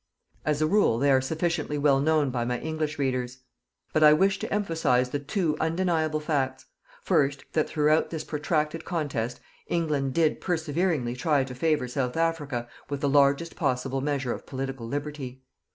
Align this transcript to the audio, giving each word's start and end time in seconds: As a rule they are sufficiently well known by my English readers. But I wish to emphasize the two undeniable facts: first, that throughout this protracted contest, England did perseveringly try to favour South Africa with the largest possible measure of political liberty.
As 0.47 0.63
a 0.63 0.65
rule 0.65 0.97
they 0.97 1.11
are 1.11 1.21
sufficiently 1.21 1.77
well 1.77 1.99
known 1.99 2.31
by 2.31 2.43
my 2.43 2.57
English 2.59 2.97
readers. 2.97 3.37
But 3.93 4.01
I 4.03 4.13
wish 4.13 4.39
to 4.39 4.51
emphasize 4.51 5.11
the 5.11 5.19
two 5.19 5.55
undeniable 5.59 6.19
facts: 6.19 6.65
first, 7.03 7.45
that 7.53 7.69
throughout 7.69 8.09
this 8.09 8.23
protracted 8.23 8.83
contest, 8.83 9.39
England 9.67 10.15
did 10.15 10.41
perseveringly 10.41 11.15
try 11.15 11.43
to 11.43 11.53
favour 11.53 11.87
South 11.87 12.17
Africa 12.17 12.67
with 12.89 13.01
the 13.01 13.09
largest 13.09 13.55
possible 13.55 14.01
measure 14.01 14.33
of 14.33 14.47
political 14.47 14.87
liberty. 14.87 15.43